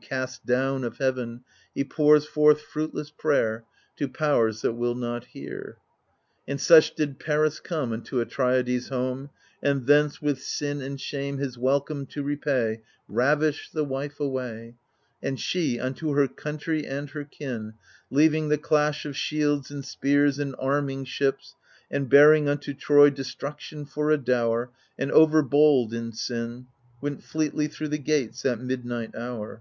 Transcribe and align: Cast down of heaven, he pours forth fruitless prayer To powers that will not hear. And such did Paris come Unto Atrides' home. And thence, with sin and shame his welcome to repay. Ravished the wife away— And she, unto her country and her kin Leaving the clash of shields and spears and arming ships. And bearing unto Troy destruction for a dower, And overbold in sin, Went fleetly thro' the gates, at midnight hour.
Cast 0.00 0.46
down 0.46 0.84
of 0.84 0.98
heaven, 0.98 1.42
he 1.74 1.82
pours 1.82 2.24
forth 2.24 2.60
fruitless 2.62 3.10
prayer 3.10 3.64
To 3.96 4.06
powers 4.06 4.62
that 4.62 4.74
will 4.74 4.94
not 4.94 5.24
hear. 5.26 5.76
And 6.46 6.60
such 6.60 6.94
did 6.94 7.18
Paris 7.18 7.58
come 7.58 7.90
Unto 7.92 8.24
Atrides' 8.24 8.90
home. 8.90 9.30
And 9.60 9.88
thence, 9.88 10.22
with 10.22 10.40
sin 10.40 10.80
and 10.80 11.00
shame 11.00 11.38
his 11.38 11.58
welcome 11.58 12.06
to 12.06 12.22
repay. 12.22 12.80
Ravished 13.08 13.72
the 13.74 13.84
wife 13.84 14.20
away— 14.20 14.76
And 15.22 15.38
she, 15.38 15.80
unto 15.80 16.12
her 16.12 16.28
country 16.28 16.86
and 16.86 17.10
her 17.10 17.24
kin 17.24 17.74
Leaving 18.08 18.48
the 18.50 18.56
clash 18.56 19.04
of 19.04 19.16
shields 19.16 19.68
and 19.72 19.84
spears 19.84 20.38
and 20.38 20.54
arming 20.60 21.06
ships. 21.06 21.56
And 21.90 22.08
bearing 22.08 22.48
unto 22.48 22.72
Troy 22.72 23.10
destruction 23.10 23.84
for 23.84 24.12
a 24.12 24.16
dower, 24.16 24.70
And 24.96 25.10
overbold 25.10 25.92
in 25.92 26.12
sin, 26.12 26.68
Went 27.02 27.24
fleetly 27.24 27.66
thro' 27.66 27.88
the 27.88 27.98
gates, 27.98 28.46
at 28.46 28.60
midnight 28.60 29.14
hour. 29.16 29.60